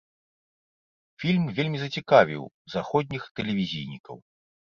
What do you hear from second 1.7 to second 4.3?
зацікавіў заходніх тэлевізійнікаў.